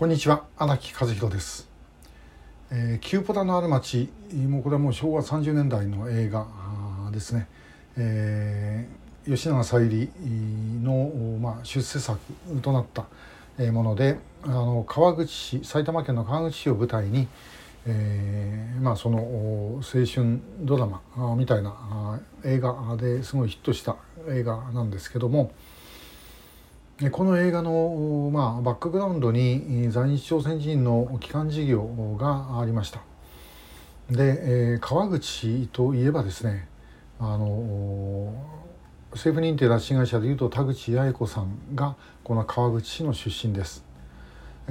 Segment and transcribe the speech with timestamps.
[0.00, 1.68] こんにちは荒木和弘です、
[2.70, 4.10] えー、キューポタのある町
[4.48, 6.46] もうこれはもう昭和30年代の映画
[7.12, 7.46] ですね、
[7.98, 10.08] えー、吉永小百合
[10.82, 12.18] の、まあ、出世作
[12.62, 13.04] となった
[13.72, 17.28] ものであの川口市埼玉県の川口市を舞台に、
[17.84, 21.02] えー、まあその青春ドラマ
[21.36, 23.96] みたいな映画ですごいヒットした
[24.30, 25.52] 映画なんですけども
[27.08, 31.86] この映画の、まあ、バックグラウンドに在日朝鮮人の帰還事業
[32.20, 33.00] がありました。
[34.10, 36.68] で、えー、川口といえばですね
[37.18, 38.34] あの
[39.12, 43.82] 政府認定拉致被害者でいうと田口八重子さんがこの川口市の出身です。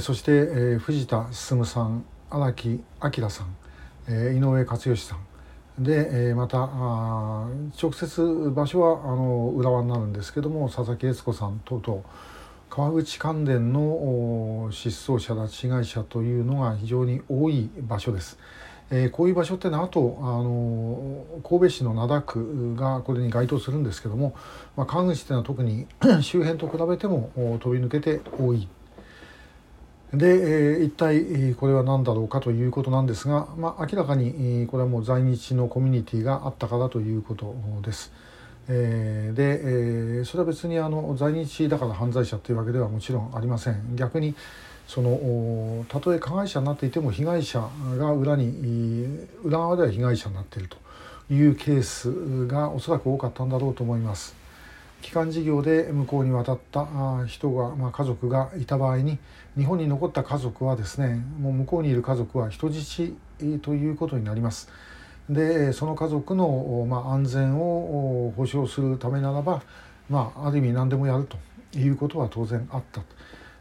[0.00, 3.56] そして、えー、藤田進さん荒木明さん、
[4.08, 5.18] えー、井上克義さん
[5.78, 7.46] で、え、またあ
[7.80, 12.02] 直接場所はあの浦和になるんですけども佐々木悦子さん等々
[12.70, 18.38] 川口関連の失踪者拉致被害者というのが非常に多い場所です。
[18.90, 24.34] えー、こういう場所ってのはあとあの神戸市の灘区がこれに該当するんですけども、
[24.76, 25.86] まあ、川口っていうのは特に
[26.22, 28.68] 周辺と比べても飛び抜けて多い
[30.12, 38.12] で、え、一体これは何だろうかということなんですが、まあ、明らかにこれはもう在日のコミュニティがあったからということです。
[38.68, 43.96] え、で、え、それは別にあの在日だから犯罪者というわけではもちろんありません。
[43.96, 44.34] 逆に
[44.86, 47.68] そのたとえ加害者になっていても被害者
[47.98, 50.76] が裏に裏側では被害者になっていると
[51.34, 54.45] いうケースがおそらく多かったんだろうと思います。
[55.02, 56.86] 帰還事業で向こうに渡った
[57.26, 59.18] 人が、まあ、家族がいた場合に
[59.56, 63.14] 日本に残った家族はですねもう向こうにいる家族は人質
[63.62, 64.68] ということになります。
[65.28, 69.62] でその家族の、まあ、安全を保障するためならば、
[70.08, 71.36] まあ、ある意味何でもやると
[71.78, 73.02] いうことは当然あった。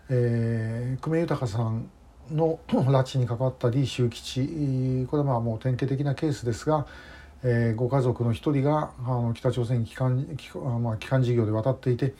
[0.09, 1.89] えー、久米豊さん
[2.31, 6.85] の 拉致に関わった李修吉これはまあもう典型的なケースですが、
[7.47, 12.15] えー、ご家族の一人があの北朝鮮に帰還帰,、まあ、帰還事業で渡っていて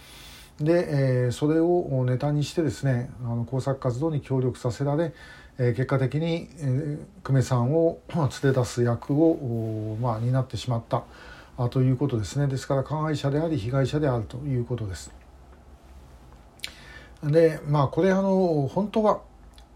[0.59, 5.14] で、えー、それをネタにしてですねあの工作活動に協力させられ、
[5.58, 11.03] えー、結果的に、えー、久米さんを連れ出す役を、まあ、担ってしまった
[11.58, 15.12] あということですねですから加害者であり被害者であるということです。
[17.24, 19.22] でまあこれあの本当は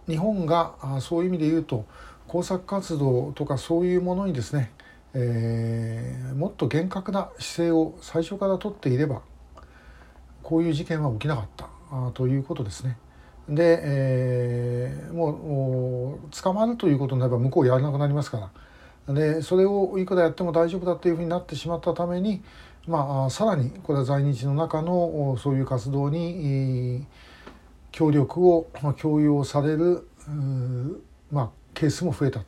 [0.08, 1.86] 日本がそういう意味で言うと
[2.28, 4.72] 工作活動とかそういうものにですね、
[5.14, 9.22] えー、もっと厳格な姿勢を最初から取っていれば
[10.44, 12.98] こういう事件は起きなかったあということですね。
[13.50, 18.52] で、えー、もう捕まるということになれば向こうやらなくなりますか
[19.08, 22.44] らでそれをいくらやっても大丈夫だというふうになってしまったために、
[22.88, 27.08] まあ、さらにこれは在日の中のそういう活動に
[27.92, 30.08] 協力を強要される、
[31.32, 32.42] まあ、ケースも増えた。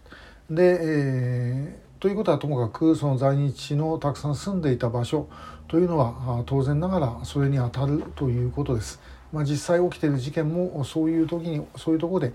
[0.51, 5.29] で、えー、ということはともかくその在日のたくさん住んでいた場所
[5.67, 8.99] というのは当然ながらそれに当たるということです。
[9.31, 12.33] まあ、実際起きている事件もそういう時にそういうところで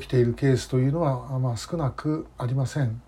[0.00, 3.00] 起きているケースというのは、まあ、少なくありません。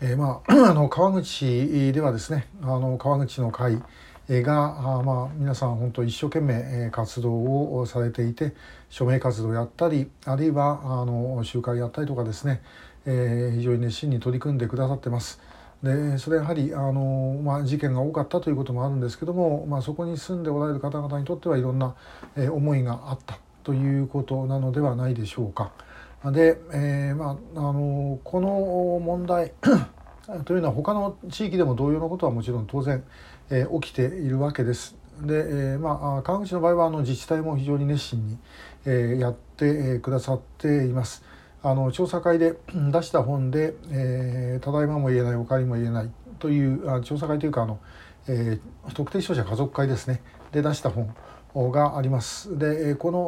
[0.00, 3.80] えー、まあ、 あの川口ではですねあの川口の会
[4.28, 8.54] が、まあ、皆さん本当一生懸命活動をされていて
[8.90, 12.60] 署名活動やったりあるいはあの集会やったりとかですね、
[13.06, 15.40] えー、非常に熱心に取り組んでくださってます。
[15.82, 21.96] でそれやはりあの、まあ、事件が多かったということもあるんですけども、まあ、そこに住んでおられる方々にとってはいろんな、
[22.36, 25.72] えー、思いがあったということなのではないでしょうか。
[26.30, 28.48] で、えーまあ、あのこの
[29.04, 29.52] 問題
[30.44, 33.02] というのは他の地域でも同様のことはもちろん当然、
[33.50, 34.94] えー、起きているわけです。
[35.20, 38.38] で、えー、まあ川口の場合はあの自治体も非常に熱心に、
[38.86, 41.24] えー、やってくださっています。
[41.64, 47.78] あの調査会で出した本で、えー、ただいまも言えないおかわりも言えないというあ調査会というかあの、
[48.26, 51.14] えー、特定商社家族会ですねで出した本
[51.70, 52.58] があります。
[52.58, 53.20] でこの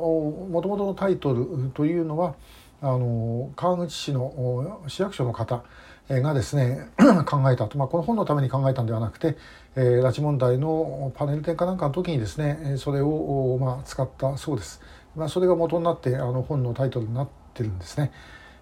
[0.51, 2.35] もともとのタイトルというのは
[2.83, 5.63] あの川口市の市役所の方
[6.09, 6.89] がですね
[7.25, 9.37] 考えたと、まあ、この本のために考えたんではなくて、
[9.77, 14.81] えー、拉致問題のパネル展かなんかの時にですねそれを、まあ、使ったそうです。
[15.15, 18.13] まあ、それが元になってあの本のタイトルになっててるんですね。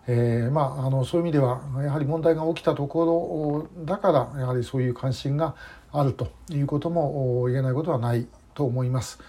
[0.06, 5.54] えー、まああのそういう意味ではやはり問題が起きたところだからやはりそういう関心が
[5.92, 9.20] あるということも言えないことはないと思います。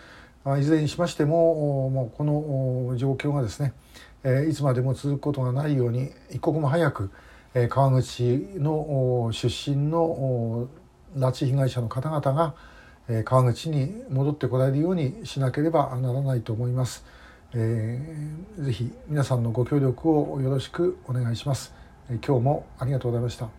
[0.59, 3.73] いずれにしましてももうこの状況がですね
[4.49, 7.11] いつまでも続くことがないように一刻も早く
[7.69, 10.67] 川口の出身の
[11.15, 12.55] 拉致被害者の方々が
[13.23, 17.05] 川口に戻ってこられるようにしなければならないと思います。
[17.55, 21.73] えー、ぜひ皆さんのご協力をよろしくお願いします。
[22.09, 23.49] 今日もありがとうございました。